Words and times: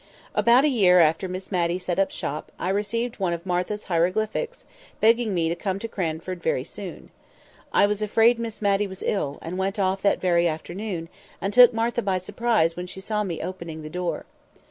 About 0.33 0.63
a 0.63 0.67
year 0.67 0.97
after 0.99 1.27
Miss 1.27 1.51
Matty 1.51 1.77
set 1.77 1.99
up 1.99 2.09
shop, 2.09 2.51
I 2.57 2.69
received 2.69 3.19
one 3.19 3.33
of 3.33 3.45
Martha's 3.45 3.83
hieroglyphics, 3.83 4.65
begging 4.99 5.31
me 5.35 5.47
to 5.47 5.55
come 5.55 5.77
to 5.77 5.87
Cranford 5.87 6.41
very 6.41 6.63
soon. 6.63 7.11
I 7.71 7.85
was 7.85 8.01
afraid 8.01 8.37
that 8.37 8.41
Miss 8.41 8.63
Matty 8.63 8.87
was 8.87 9.03
ill, 9.03 9.37
and 9.43 9.59
went 9.59 9.77
off 9.77 10.01
that 10.01 10.19
very 10.19 10.47
afternoon, 10.47 11.07
and 11.39 11.53
took 11.53 11.71
Martha 11.71 12.01
by 12.01 12.17
surprise 12.17 12.75
when 12.75 12.87
she 12.87 12.99
saw 12.99 13.23
me 13.23 13.43
on 13.43 13.47
opening 13.49 13.83
the 13.83 13.91
door. 13.91 14.25